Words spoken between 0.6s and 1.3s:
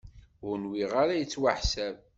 nwiɣ ara